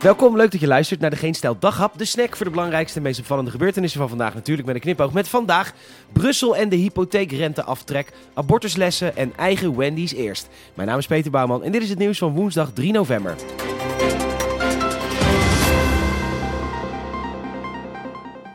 Welkom, 0.00 0.36
leuk 0.36 0.50
dat 0.50 0.60
je 0.60 0.66
luistert 0.66 1.00
naar 1.00 1.10
de 1.10 1.16
Geen 1.16 1.34
Stel 1.34 1.58
Daghap. 1.58 1.98
De 1.98 2.04
snack 2.04 2.36
voor 2.36 2.46
de 2.46 2.52
belangrijkste 2.52 2.96
en 2.96 3.02
meest 3.02 3.20
opvallende 3.20 3.50
gebeurtenissen 3.50 4.00
van 4.00 4.08
vandaag. 4.08 4.34
Natuurlijk 4.34 4.66
met 4.66 4.76
een 4.76 4.82
knipoog 4.82 5.12
met 5.12 5.28
vandaag 5.28 5.72
Brussel 6.12 6.56
en 6.56 6.68
de 6.68 6.76
hypotheekrenteaftrek, 6.76 8.12
abortuslessen 8.34 9.16
en 9.16 9.32
eigen 9.36 9.76
Wendy's 9.76 10.12
eerst. 10.12 10.48
Mijn 10.74 10.88
naam 10.88 10.98
is 10.98 11.06
Peter 11.06 11.30
Bouwman 11.30 11.62
en 11.62 11.72
dit 11.72 11.82
is 11.82 11.88
het 11.88 11.98
nieuws 11.98 12.18
van 12.18 12.32
woensdag 12.32 12.72
3 12.72 12.92
november. 12.92 13.34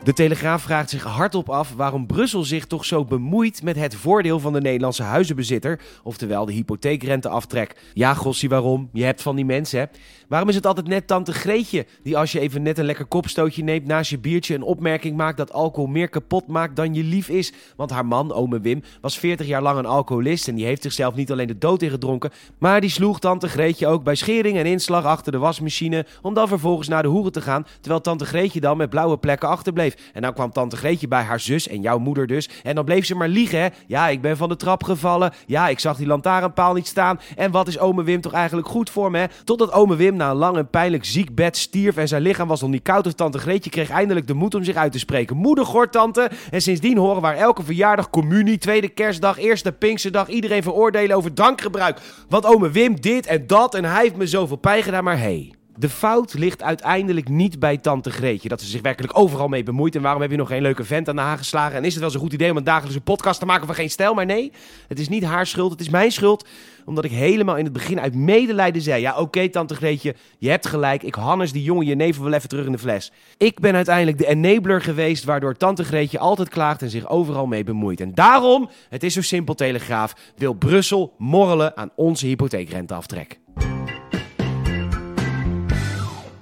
De 0.06 0.12
Telegraaf 0.12 0.62
vraagt 0.62 0.90
zich 0.90 1.02
hardop 1.02 1.50
af 1.50 1.74
waarom 1.76 2.06
Brussel 2.06 2.44
zich 2.44 2.66
toch 2.66 2.84
zo 2.84 3.04
bemoeit 3.04 3.62
met 3.62 3.76
het 3.76 3.94
voordeel 3.94 4.40
van 4.40 4.52
de 4.52 4.60
Nederlandse 4.60 5.02
huizenbezitter, 5.02 5.80
oftewel 6.02 6.44
de 6.44 6.52
hypotheekrenteaftrek. 6.52 7.76
Ja, 7.94 8.14
gossie, 8.14 8.48
waarom? 8.48 8.88
Je 8.92 9.04
hebt 9.04 9.22
van 9.22 9.36
die 9.36 9.44
mensen, 9.44 9.78
hè? 9.78 9.84
Waarom 10.28 10.48
is 10.48 10.54
het 10.54 10.66
altijd 10.66 10.88
net 10.88 11.06
tante 11.06 11.32
Greetje 11.32 11.86
die 12.02 12.16
als 12.16 12.32
je 12.32 12.40
even 12.40 12.62
net 12.62 12.78
een 12.78 12.84
lekker 12.84 13.04
kopstootje 13.04 13.62
neemt 13.62 13.86
naast 13.86 14.10
je 14.10 14.18
biertje 14.18 14.54
een 14.54 14.62
opmerking 14.62 15.16
maakt 15.16 15.36
dat 15.36 15.52
alcohol 15.52 15.88
meer 15.88 16.08
kapot 16.08 16.46
maakt 16.46 16.76
dan 16.76 16.94
je 16.94 17.02
lief 17.02 17.28
is? 17.28 17.52
Want 17.76 17.90
haar 17.90 18.06
man, 18.06 18.32
ome 18.32 18.60
Wim, 18.60 18.82
was 19.00 19.18
40 19.18 19.46
jaar 19.46 19.62
lang 19.62 19.78
een 19.78 19.86
alcoholist 19.86 20.48
en 20.48 20.54
die 20.54 20.64
heeft 20.64 20.82
zichzelf 20.82 21.14
niet 21.14 21.32
alleen 21.32 21.46
de 21.46 21.58
dood 21.58 21.82
ingedronken, 21.82 22.30
maar 22.58 22.80
die 22.80 22.90
sloeg 22.90 23.18
tante 23.18 23.48
Greetje 23.48 23.86
ook 23.86 24.02
bij 24.02 24.14
schering 24.14 24.56
en 24.56 24.66
inslag 24.66 25.04
achter 25.04 25.32
de 25.32 25.38
wasmachine 25.38 26.06
om 26.22 26.34
dan 26.34 26.48
vervolgens 26.48 26.88
naar 26.88 27.02
de 27.02 27.08
hoeren 27.08 27.32
te 27.32 27.40
gaan, 27.40 27.66
terwijl 27.80 28.00
tante 28.00 28.26
Greetje 28.26 28.60
dan 28.60 28.76
met 28.76 28.90
blauwe 28.90 29.18
plekken 29.18 29.48
achterbleef. 29.48 29.95
En 30.12 30.22
dan 30.22 30.32
kwam 30.32 30.52
tante 30.52 30.76
Greetje 30.76 31.08
bij 31.08 31.22
haar 31.22 31.40
zus 31.40 31.68
en 31.68 31.80
jouw 31.80 31.98
moeder 31.98 32.26
dus. 32.26 32.48
En 32.62 32.74
dan 32.74 32.84
bleef 32.84 33.06
ze 33.06 33.14
maar 33.14 33.28
liegen, 33.28 33.60
hè. 33.60 33.68
Ja, 33.86 34.08
ik 34.08 34.20
ben 34.20 34.36
van 34.36 34.48
de 34.48 34.56
trap 34.56 34.84
gevallen. 34.84 35.32
Ja, 35.46 35.68
ik 35.68 35.78
zag 35.78 35.96
die 35.96 36.06
lantaarnpaal 36.06 36.74
niet 36.74 36.86
staan. 36.86 37.20
En 37.36 37.50
wat 37.50 37.68
is 37.68 37.78
ome 37.78 38.02
Wim 38.02 38.20
toch 38.20 38.32
eigenlijk 38.32 38.68
goed 38.68 38.90
voor 38.90 39.10
me? 39.10 39.28
Totdat 39.44 39.72
ome 39.72 39.96
Wim 39.96 40.16
na 40.16 40.30
een 40.30 40.36
lang 40.36 40.56
en 40.56 40.70
pijnlijk 40.70 41.04
ziek 41.04 41.34
bed 41.34 41.56
stierf 41.56 41.96
en 41.96 42.08
zijn 42.08 42.22
lichaam 42.22 42.48
was 42.48 42.60
nog 42.60 42.70
niet 42.70 42.82
koud. 42.82 43.04
Dus 43.04 43.14
tante 43.14 43.38
Greetje 43.38 43.70
kreeg 43.70 43.90
eindelijk 43.90 44.26
de 44.26 44.34
moed 44.34 44.54
om 44.54 44.64
zich 44.64 44.76
uit 44.76 44.92
te 44.92 44.98
spreken. 44.98 45.36
Moeder 45.36 45.90
tante. 45.90 46.30
En 46.50 46.62
sindsdien 46.62 46.96
horen 46.96 47.22
waar 47.22 47.36
elke 47.36 47.62
verjaardag, 47.62 48.10
communie, 48.10 48.58
tweede 48.58 48.88
kerstdag, 48.88 49.38
eerste 49.38 49.72
Pinksterdag 49.72 50.28
iedereen 50.28 50.62
veroordelen 50.62 51.16
over 51.16 51.32
drankgebruik. 51.32 52.00
Want 52.28 52.44
ome 52.44 52.70
Wim 52.70 53.00
dit 53.00 53.26
en 53.26 53.46
dat 53.46 53.74
en 53.74 53.84
hij 53.84 54.02
heeft 54.02 54.16
me 54.16 54.26
zoveel 54.26 54.56
pijn 54.56 54.82
gedaan, 54.82 55.04
maar 55.04 55.18
hé... 55.18 55.55
de 55.78 55.88
fout 55.88 56.34
ligt 56.34 56.62
uiteindelijk 56.62 57.28
niet 57.28 57.58
bij 57.58 57.76
tante 57.76 58.10
Greetje. 58.10 58.48
Dat 58.48 58.60
ze 58.60 58.66
zich 58.66 58.80
werkelijk 58.80 59.18
overal 59.18 59.48
mee 59.48 59.62
bemoeit. 59.62 59.94
En 59.94 60.02
waarom 60.02 60.22
heb 60.22 60.30
je 60.30 60.36
nog 60.36 60.48
geen 60.48 60.62
leuke 60.62 60.84
vent 60.84 61.08
aan 61.08 61.16
de 61.16 61.22
haag 61.22 61.38
geslagen? 61.38 61.76
En 61.76 61.84
is 61.84 61.92
het 61.92 62.00
wel 62.00 62.10
zo'n 62.10 62.20
goed 62.20 62.32
idee 62.32 62.50
om 62.50 62.56
een 62.56 62.64
dagelijkse 62.64 63.00
podcast 63.00 63.40
te 63.40 63.46
maken 63.46 63.66
van 63.66 63.74
geen 63.74 63.90
stijl? 63.90 64.14
Maar 64.14 64.26
nee, 64.26 64.52
het 64.88 64.98
is 64.98 65.08
niet 65.08 65.24
haar 65.24 65.46
schuld. 65.46 65.70
Het 65.70 65.80
is 65.80 65.88
mijn 65.88 66.12
schuld. 66.12 66.48
Omdat 66.84 67.04
ik 67.04 67.10
helemaal 67.10 67.56
in 67.56 67.64
het 67.64 67.72
begin 67.72 68.00
uit 68.00 68.14
medelijden 68.14 68.82
zei. 68.82 69.00
Ja, 69.00 69.18
oké, 69.18 69.48
tante 69.48 69.74
Greetje, 69.74 70.14
je 70.38 70.50
hebt 70.50 70.66
gelijk. 70.66 71.02
Ik 71.02 71.14
Hannes, 71.14 71.52
die 71.52 71.62
jongen, 71.62 71.86
je 71.86 71.94
neven 71.94 72.22
wel 72.22 72.32
even 72.32 72.48
terug 72.48 72.66
in 72.66 72.72
de 72.72 72.78
fles. 72.78 73.12
Ik 73.36 73.60
ben 73.60 73.74
uiteindelijk 73.74 74.18
de 74.18 74.26
enabler 74.26 74.80
geweest. 74.80 75.24
Waardoor 75.24 75.54
tante 75.54 75.84
Greetje 75.84 76.18
altijd 76.18 76.48
klaagt 76.48 76.82
en 76.82 76.90
zich 76.90 77.08
overal 77.08 77.46
mee 77.46 77.64
bemoeit. 77.64 78.00
En 78.00 78.14
daarom, 78.14 78.70
het 78.88 79.02
is 79.02 79.14
zo 79.14 79.22
simpel, 79.22 79.54
Telegraaf, 79.54 80.14
wil 80.36 80.52
Brussel 80.52 81.14
morrelen 81.18 81.76
aan 81.76 81.90
onze 81.96 82.26
hypotheekrenteaftrek. 82.26 83.38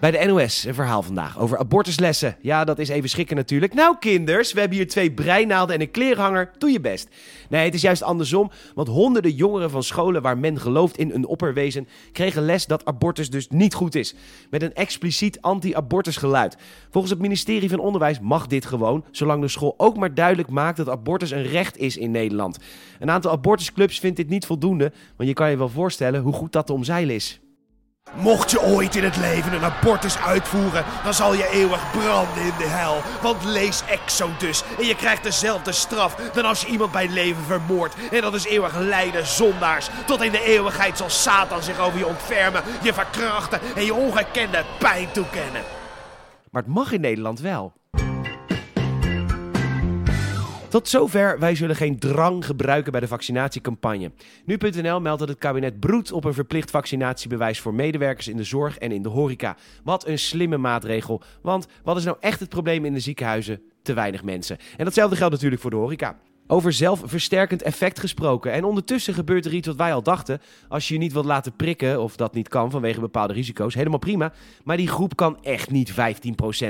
Bij 0.05 0.11
de 0.11 0.27
NOS 0.27 0.65
een 0.65 0.75
verhaal 0.75 1.03
vandaag 1.03 1.39
over 1.39 1.59
abortuslessen. 1.59 2.37
Ja, 2.41 2.65
dat 2.65 2.79
is 2.79 2.89
even 2.89 3.09
schrikken 3.09 3.37
natuurlijk. 3.37 3.75
Nou, 3.75 3.97
kinders, 3.99 4.53
we 4.53 4.61
hebben 4.61 4.79
hier 4.79 4.89
twee 4.89 5.13
breinaalden 5.13 5.75
en 5.75 5.81
een 5.81 5.91
kleerhanger. 5.91 6.51
Doe 6.59 6.71
je 6.71 6.81
best. 6.81 7.09
Nee, 7.49 7.65
het 7.65 7.75
is 7.75 7.81
juist 7.81 8.03
andersom. 8.03 8.51
Want 8.75 8.89
honderden 8.89 9.35
jongeren 9.35 9.71
van 9.71 9.83
scholen 9.83 10.23
waar 10.23 10.39
men 10.39 10.61
gelooft 10.61 10.99
in 10.99 11.11
een 11.11 11.27
opperwezen... 11.27 11.89
kregen 12.13 12.43
les 12.43 12.67
dat 12.67 12.85
abortus 12.85 13.31
dus 13.31 13.49
niet 13.49 13.75
goed 13.75 13.95
is. 13.95 14.15
Met 14.51 14.63
een 14.63 14.75
expliciet 14.75 15.41
anti-abortus 15.41 16.17
geluid. 16.17 16.57
Volgens 16.91 17.13
het 17.13 17.23
ministerie 17.23 17.69
van 17.69 17.79
Onderwijs 17.79 18.21
mag 18.21 18.47
dit 18.47 18.67
gewoon... 18.67 19.05
zolang 19.11 19.41
de 19.41 19.49
school 19.49 19.75
ook 19.77 19.97
maar 19.97 20.15
duidelijk 20.15 20.49
maakt 20.49 20.77
dat 20.77 20.89
abortus 20.89 21.31
een 21.31 21.47
recht 21.47 21.79
is 21.79 21.97
in 21.97 22.11
Nederland. 22.11 22.59
Een 22.99 23.11
aantal 23.11 23.31
abortusclubs 23.31 23.99
vindt 23.99 24.17
dit 24.17 24.29
niet 24.29 24.47
voldoende... 24.47 24.93
want 25.17 25.29
je 25.29 25.35
kan 25.35 25.51
je 25.51 25.57
wel 25.57 25.69
voorstellen 25.69 26.23
hoe 26.23 26.33
goed 26.33 26.53
dat 26.53 26.67
te 26.67 26.73
omzeilen 26.73 27.15
is. 27.15 27.39
Mocht 28.13 28.51
je 28.51 28.63
ooit 28.63 28.97
in 28.97 29.05
het 29.05 29.17
leven 29.17 29.53
een 29.53 29.65
abortus 29.65 30.19
uitvoeren, 30.19 30.85
dan 31.05 31.15
zal 31.15 31.35
je 31.35 31.49
eeuwig 31.53 31.91
branden 31.91 32.43
in 32.43 32.53
de 32.59 32.67
hel. 32.67 33.03
Want 33.23 33.45
lees 33.45 33.83
Exodus 33.87 34.63
en 34.79 34.87
je 34.87 34.97
krijgt 34.97 35.23
dezelfde 35.23 35.73
straf 35.73 36.15
dan 36.15 36.45
als 36.45 36.61
je 36.61 36.67
iemand 36.67 36.93
bij 36.93 37.09
leven 37.09 37.43
vermoordt. 37.43 37.95
En 38.11 38.21
dat 38.21 38.35
is 38.35 38.45
eeuwig 38.45 38.79
lijden 38.79 39.27
zondaars. 39.27 39.89
Tot 40.07 40.23
in 40.23 40.33
de 40.33 40.45
eeuwigheid 40.45 40.97
zal 40.97 41.11
Satan 41.11 41.63
zich 41.63 41.79
over 41.79 41.99
je 41.99 42.07
ontfermen, 42.07 42.63
je 42.83 42.93
verkrachten 42.93 43.61
en 43.75 43.85
je 43.85 43.95
ongekende 43.95 44.65
pijn 44.79 45.13
toekennen. 45.13 45.63
Maar 46.51 46.63
het 46.63 46.75
mag 46.75 46.93
in 46.93 47.01
Nederland 47.01 47.41
wel. 47.41 47.73
Tot 50.75 50.89
zover, 50.89 51.39
wij 51.39 51.55
zullen 51.55 51.77
geen 51.77 51.99
drang 51.99 52.47
gebruiken 52.47 52.93
bij 52.93 53.01
de 53.01 53.09
vaccinatiecampagne. 53.09 54.11
Nu.nl 54.45 55.01
meldt 55.01 55.19
dat 55.19 55.29
het 55.29 55.39
kabinet 55.39 55.81
broedt 55.81 56.13
op 56.13 56.25
een 56.25 56.35
verplicht 56.35 56.71
vaccinatiebewijs 56.71 57.61
voor 57.61 57.75
medewerkers 57.75 58.29
in 58.29 58.37
de 58.37 58.45
zorg 58.45 58.79
en 58.79 58.93
in 58.93 59.03
de 59.03 59.09
horeca. 59.09 59.57
Wat 59.85 60.07
een 60.07 60.19
slimme 60.19 60.57
maatregel, 60.57 61.23
want 61.43 61.67
wat 61.83 61.97
is 61.97 62.05
nou 62.05 62.17
echt 62.21 62.41
het 62.41 62.49
probleem 62.49 62.85
in 62.85 62.93
de 62.93 63.01
ziekenhuizen? 63.01 63.63
Te 63.83 63.95
weinig 63.95 64.23
mensen. 64.23 64.59
En 64.77 64.85
datzelfde 64.85 65.17
geldt 65.17 65.33
natuurlijk 65.33 65.63
voor 65.63 65.71
de 65.71 65.77
horeca. 65.77 66.19
Over 66.47 66.73
zelfversterkend 66.73 67.63
effect 67.63 68.01
gesproken. 68.01 68.53
En 68.53 68.65
ondertussen 68.65 69.15
gebeurt 69.15 69.45
er 69.45 69.55
iets 69.55 69.67
wat 69.67 69.77
wij 69.77 69.95
al 69.95 70.03
dachten. 70.03 70.41
Als 70.69 70.89
je 70.89 70.95
je 70.95 71.01
niet 71.01 71.13
wilt 71.13 71.25
laten 71.25 71.57
prikken, 71.57 72.03
of 72.03 72.17
dat 72.17 72.35
niet 72.35 72.49
kan 72.49 72.71
vanwege 72.71 73.01
bepaalde 73.01 73.33
risico's, 73.33 73.75
helemaal 73.75 73.99
prima. 73.99 74.33
Maar 74.65 74.77
die 74.77 74.89
groep 74.89 75.17
kan 75.17 75.39
echt 75.43 75.71
niet 75.71 75.93
15% 75.93 75.95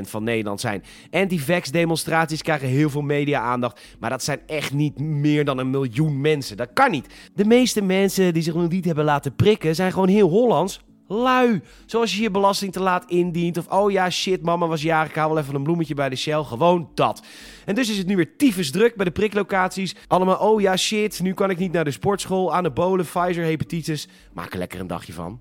van 0.01 0.25
Nederland 0.25 0.61
zijn. 0.61 0.83
Anti-vax 1.11 1.71
demonstraties 1.71 2.43
krijgen 2.43 2.69
heel 2.69 2.91
veel 2.91 3.03
media-aandacht. 3.03 3.81
Maar 3.99 4.11
dat 4.11 4.25
zijn 4.25 4.41
echt 4.47 4.73
niet 4.73 4.99
meer 4.99 5.45
dan 5.45 5.59
een 5.59 5.71
miljoen 5.71 6.21
mensen. 6.21 6.57
Dat 6.57 6.73
kan 6.73 6.91
niet. 6.91 7.07
De 7.35 7.45
meeste 7.45 7.83
mensen 7.83 8.35
die 8.35 8.43
zich 8.43 8.55
nog 8.55 8.69
niet 8.69 8.85
hebben 8.85 9.05
laten 9.05 9.35
prikken, 9.35 9.75
zijn 9.75 9.93
gewoon 9.93 10.09
heel 10.09 10.29
Hollands 10.29 10.84
lui. 11.09 11.61
Zoals 11.87 12.15
je 12.15 12.23
je 12.23 12.31
belasting 12.31 12.73
te 12.73 12.81
laat 12.81 13.05
indient. 13.11 13.59
Of 13.59 13.67
oh 13.67 13.91
ja, 13.91 14.11
shit, 14.11 14.43
mama 14.43 14.67
was 14.67 14.83
jarig, 14.83 15.09
ik 15.09 15.17
haal 15.17 15.29
wel 15.29 15.39
even 15.39 15.55
een 15.55 15.63
bloemetje 15.63 15.95
bij 15.95 16.09
de 16.09 16.17
Shell. 16.17 16.43
Gewoon 16.43 16.89
dat. 16.95 17.23
En 17.65 17.75
dus 17.75 17.91
is 17.91 17.99
het 17.99 18.07
nu 18.07 18.17
weer 18.17 18.37
tyfus 18.37 18.71
druk 18.71 18.97
bij 18.97 19.05
de 19.05 19.11
priklocaties. 19.11 19.97
Allemaal 20.07 20.37
oh 20.37 20.61
ja, 20.61 20.77
shit, 20.77 21.21
nu 21.21 21.35
kan 21.35 21.51
ik 21.51 21.59
niet 21.59 21.73
naar 21.73 21.85
de 21.85 21.91
sportschool. 21.91 22.55
Anabolen, 22.55 23.05
Pfizer, 23.05 23.45
hepatitis. 23.45 24.09
Maak 24.33 24.53
er 24.53 24.59
lekker 24.59 24.81
een 24.81 24.87
dagje 24.87 25.13
van. 25.13 25.41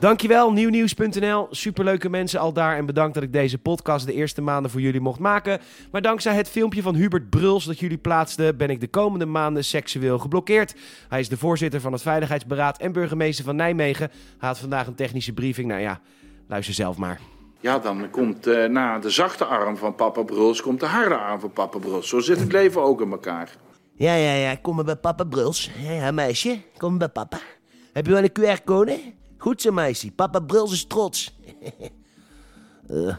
Dankjewel, 0.00 0.52
nieuwnieuws.nl. 0.52 1.46
Superleuke 1.50 2.08
mensen 2.08 2.40
al 2.40 2.52
daar. 2.52 2.76
En 2.76 2.86
bedankt 2.86 3.14
dat 3.14 3.22
ik 3.22 3.32
deze 3.32 3.58
podcast 3.58 4.06
de 4.06 4.12
eerste 4.12 4.42
maanden 4.42 4.70
voor 4.70 4.80
jullie 4.80 5.00
mocht 5.00 5.18
maken. 5.18 5.60
Maar 5.90 6.02
dankzij 6.02 6.34
het 6.34 6.48
filmpje 6.48 6.82
van 6.82 6.94
Hubert 6.94 7.30
Bruls 7.30 7.64
dat 7.64 7.78
jullie 7.78 7.98
plaatsten, 7.98 8.56
ben 8.56 8.70
ik 8.70 8.80
de 8.80 8.88
komende 8.88 9.26
maanden 9.26 9.64
seksueel 9.64 10.18
geblokkeerd. 10.18 10.74
Hij 11.08 11.20
is 11.20 11.28
de 11.28 11.36
voorzitter 11.36 11.80
van 11.80 11.92
het 11.92 12.02
Veiligheidsberaad 12.02 12.78
en 12.78 12.92
burgemeester 12.92 13.44
van 13.44 13.56
Nijmegen. 13.56 14.10
Hij 14.38 14.48
had 14.48 14.58
vandaag 14.58 14.86
een 14.86 14.94
technische 14.94 15.32
briefing. 15.32 15.68
Nou 15.68 15.80
ja, 15.80 16.00
luister 16.48 16.74
zelf 16.74 16.96
maar. 16.96 17.20
Ja, 17.60 17.78
dan 17.78 18.10
komt 18.10 18.46
uh, 18.46 18.68
na 18.68 18.98
de 18.98 19.10
zachte 19.10 19.44
arm 19.44 19.76
van 19.76 19.94
papa 19.94 20.22
Bruls, 20.22 20.62
komt 20.62 20.80
de 20.80 20.86
harde 20.86 21.16
arm 21.16 21.40
van 21.40 21.52
papa 21.52 21.78
Bruls. 21.78 22.08
Zo 22.08 22.20
zit 22.20 22.40
het 22.40 22.52
leven 22.52 22.82
ook 22.82 23.00
in 23.00 23.10
elkaar. 23.10 23.56
Ja, 23.94 24.14
ja, 24.14 24.32
ja, 24.32 24.54
kom 24.54 24.74
maar 24.74 24.84
bij 24.84 24.96
papa 24.96 25.24
Bruls. 25.24 25.70
Ja, 25.78 26.10
meisje, 26.10 26.58
kom 26.76 26.88
maar 26.88 26.98
bij 26.98 27.08
papa. 27.08 27.38
Heb 27.92 28.06
je 28.06 28.12
wel 28.12 28.22
een 28.22 28.58
QR-code? 28.58 29.18
Goed 29.40 29.60
zo, 29.60 29.72
meisje. 29.72 30.10
Papa 30.10 30.40
Bruls 30.40 30.72
is 30.72 30.84
trots. 30.84 31.38
uh. 32.90 33.16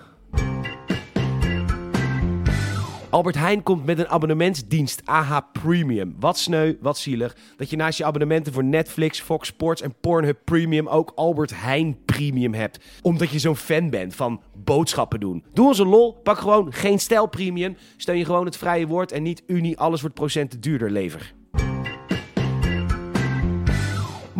Albert 3.09 3.35
Heijn 3.35 3.63
komt 3.63 3.85
met 3.85 3.99
een 3.99 4.07
abonnementsdienst 4.07 5.01
AH 5.05 5.37
Premium. 5.51 6.15
Wat 6.19 6.37
sneu, 6.37 6.75
wat 6.81 6.97
zielig. 6.97 7.35
Dat 7.57 7.69
je 7.69 7.75
naast 7.75 7.97
je 7.97 8.05
abonnementen 8.05 8.53
voor 8.53 8.63
Netflix, 8.63 9.21
Fox 9.21 9.47
Sports 9.47 9.81
en 9.81 9.93
Pornhub 10.01 10.37
Premium 10.43 10.87
ook 10.87 11.11
Albert 11.15 11.51
Heijn 11.61 11.97
Premium 12.05 12.53
hebt. 12.53 12.83
Omdat 13.01 13.29
je 13.29 13.39
zo'n 13.39 13.55
fan 13.55 13.89
bent 13.89 14.15
van 14.15 14.41
boodschappen 14.63 15.19
doen. 15.19 15.43
Doe 15.53 15.67
ons 15.67 15.79
een 15.79 15.87
lol, 15.87 16.13
pak 16.13 16.37
gewoon 16.37 16.73
geen 16.73 16.99
stijl 16.99 17.27
premium. 17.27 17.77
Steun 17.97 18.17
je 18.17 18.25
gewoon 18.25 18.45
het 18.45 18.57
vrije 18.57 18.87
woord 18.87 19.11
en 19.11 19.23
niet 19.23 19.43
Unie 19.47 19.77
alles 19.79 20.01
wordt 20.01 20.15
procenten 20.15 20.61
duurder 20.61 20.91
lever. 20.91 21.33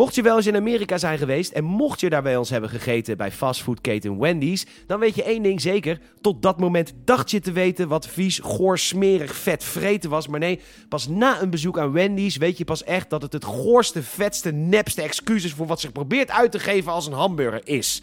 Mocht 0.02 0.16
je 0.16 0.22
wel 0.22 0.38
eens 0.38 0.48
in 0.48 0.56
Amerika 0.56 0.98
zijn 0.98 1.18
geweest 1.18 1.52
en 1.52 1.64
mocht 1.64 2.00
je 2.00 2.10
daar 2.10 2.22
bij 2.22 2.38
ons 2.38 2.50
hebben 2.50 2.70
gegeten 2.70 3.18
bij 3.18 3.32
fastfoodketen 3.32 4.20
Wendy's, 4.20 4.66
dan 4.88 5.00
weet 5.00 5.16
je 5.16 5.24
één 5.24 5.44
ding 5.44 5.62
zeker. 5.62 6.00
Tot 6.22 6.42
dat 6.42 6.60
moment 6.60 6.94
dacht 7.06 7.32
je 7.32 7.40
te 7.40 7.52
weten 7.52 7.88
wat 7.88 8.08
vies, 8.08 8.40
goor, 8.44 8.78
smerig, 8.78 9.36
vet 9.36 9.64
vreten 9.64 10.10
was. 10.10 10.28
Maar 10.28 10.40
nee, 10.40 10.60
pas 10.90 11.08
na 11.08 11.42
een 11.42 11.50
bezoek 11.50 11.80
aan 11.80 11.92
Wendy's 11.92 12.38
weet 12.38 12.58
je 12.58 12.64
pas 12.64 12.84
echt 12.84 13.10
dat 13.10 13.22
het 13.22 13.34
het 13.34 13.44
goorste, 13.44 14.04
vetste, 14.04 14.52
nepste 14.52 15.02
excuses 15.02 15.54
voor 15.54 15.68
wat 15.68 15.80
zich 15.80 15.92
probeert 15.92 16.32
uit 16.32 16.52
te 16.52 16.60
geven 16.60 16.92
als 16.92 17.08
een 17.08 17.14
hamburger 17.14 17.62
is. 17.64 18.02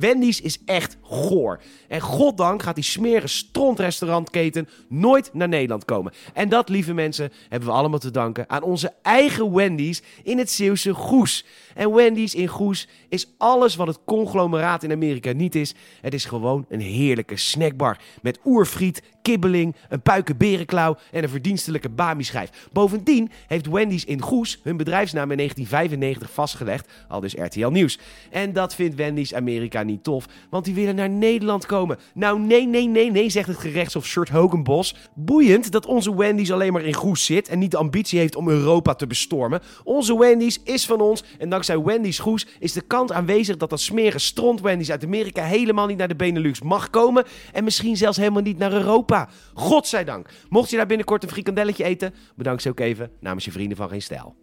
Wendy's 0.00 0.40
is 0.40 0.58
echt 0.64 0.96
goor. 1.02 1.60
En 1.88 2.00
goddank 2.00 2.62
gaat 2.62 2.74
die 2.74 2.84
smerige 2.84 3.26
strontrestaurantketen 3.26 4.68
nooit 4.88 5.30
naar 5.32 5.48
Nederland 5.48 5.84
komen. 5.84 6.12
En 6.34 6.48
dat, 6.48 6.68
lieve 6.68 6.94
mensen, 6.94 7.32
hebben 7.48 7.68
we 7.68 7.74
allemaal 7.74 7.98
te 7.98 8.10
danken 8.10 8.44
aan 8.48 8.62
onze 8.62 8.92
eigen 9.02 9.52
Wendy's 9.54 10.02
in 10.22 10.38
het 10.38 10.50
Zeeuwse 10.50 10.94
Goes. 10.94 11.44
En 11.74 11.94
Wendy's 11.94 12.34
in 12.34 12.46
Goes 12.46 12.88
is 13.08 13.28
alles 13.38 13.76
wat 13.76 13.86
het 13.86 13.98
conglomeraat 14.04 14.82
in 14.82 14.92
Amerika 14.92 15.32
niet 15.32 15.54
is. 15.54 15.74
Het 16.00 16.14
is 16.14 16.24
gewoon 16.24 16.66
een 16.68 16.80
heerlijke 16.80 17.36
snackbar 17.36 17.98
met 18.22 18.38
oerfriet, 18.44 19.02
kibbeling, 19.22 19.74
een 19.88 20.02
puikenberenklauw 20.02 20.96
en 21.12 21.22
een 21.22 21.28
verdienstelijke 21.28 21.88
bami-schijf. 21.88 22.68
Bovendien 22.72 23.30
heeft 23.46 23.66
Wendy's 23.66 24.04
in 24.04 24.20
Goes 24.22 24.60
hun 24.62 24.76
bedrijfsnaam 24.76 25.30
in 25.30 25.36
1995 25.36 26.30
vastgelegd, 26.34 26.88
al 27.08 27.20
dus 27.20 27.34
RTL 27.34 27.68
Nieuws. 27.68 27.98
En 28.30 28.52
dat 28.52 28.74
vindt 28.74 28.94
Wendy's 28.94 29.34
Amerika 29.34 29.82
niet 29.82 30.04
tof, 30.04 30.26
want 30.50 30.64
die 30.64 30.74
willen 30.74 30.94
naar 30.94 31.10
Nederland 31.10 31.66
komen. 31.66 31.98
Nou 32.14 32.40
nee, 32.40 32.66
nee, 32.66 32.86
nee, 32.86 33.10
nee, 33.10 33.30
zegt 33.30 33.48
het 33.48 33.58
gerechtshof 33.58 34.06
Shirt 34.06 34.28
Hogenbos. 34.28 34.94
Boeiend 35.14 35.70
dat 35.70 35.86
onze 35.86 36.16
Wendy's 36.16 36.50
alleen 36.50 36.72
maar 36.72 36.84
in 36.84 36.94
Goes 36.94 37.24
zit 37.24 37.48
en 37.48 37.58
niet 37.58 37.70
de 37.70 37.76
ambitie 37.76 38.18
heeft 38.18 38.36
om 38.36 38.48
Europa 38.48 38.94
te 38.94 39.06
bestormen. 39.06 39.60
Onze 39.84 40.18
Wendy's 40.18 40.60
is 40.64 40.86
van 40.86 41.00
ons 41.00 41.24
en 41.38 41.48
dankzij 41.48 41.82
Wendy's 41.82 42.18
Goes 42.18 42.46
is 42.58 42.72
de 42.72 42.80
kans 42.80 43.12
aanwezig 43.12 43.56
dat 43.56 43.70
dat 43.70 43.80
smerige 43.80 44.18
stront 44.18 44.60
Wendy's 44.60 44.90
uit 44.90 45.04
Amerika 45.04 45.44
helemaal 45.44 45.86
niet 45.86 45.98
naar 45.98 46.08
de 46.08 46.16
Benelux 46.16 46.62
mag 46.62 46.90
komen 46.90 47.24
en 47.52 47.64
misschien 47.64 47.96
zelfs 47.96 48.16
helemaal 48.16 48.42
niet 48.42 48.58
naar 48.58 48.72
Europa. 48.72 49.19
Godzijdank. 49.54 50.28
Mocht 50.48 50.70
je 50.70 50.76
daar 50.76 50.86
binnenkort 50.86 51.22
een 51.22 51.28
frikandelletje 51.28 51.84
eten, 51.84 52.14
bedankt 52.36 52.62
ze 52.62 52.68
ook 52.68 52.80
even 52.80 53.10
namens 53.20 53.44
je 53.44 53.52
vrienden 53.52 53.76
van 53.76 53.88
Geen 53.88 54.02
Stijl. 54.02 54.36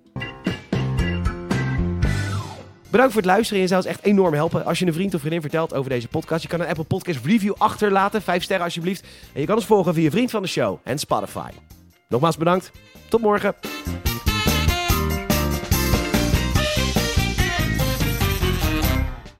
Bedankt 2.92 3.14
voor 3.14 3.22
het 3.22 3.32
luisteren. 3.32 3.62
Je 3.62 3.68
zou 3.68 3.82
ons 3.82 3.92
echt 3.92 4.04
enorm 4.04 4.34
helpen 4.34 4.66
als 4.66 4.80
je 4.80 4.86
een 4.86 4.94
vriend 4.94 5.14
of 5.14 5.20
vriendin 5.20 5.42
vertelt 5.42 5.74
over 5.74 5.90
deze 5.90 6.08
podcast. 6.08 6.42
Je 6.42 6.48
kan 6.48 6.60
een 6.60 6.68
Apple 6.68 6.84
Podcast 6.84 7.26
review 7.26 7.54
achterlaten. 7.58 8.22
Vijf 8.22 8.44
sterren 8.44 8.66
alsjeblieft. 8.66 9.08
En 9.34 9.42
je 9.42 9.48
kan 9.48 9.56
ons 9.56 9.66
volgen 9.66 9.94
via 9.94 10.10
Vriend 10.10 10.32
van 10.32 10.42
de 10.42 10.48
Show 10.48 10.80
en 10.84 11.00
Spotify. 11.00 11.50
Nogmaals 12.10 12.38
bedankt. 12.38 12.72
Tot 13.10 13.22
morgen. 13.22 13.56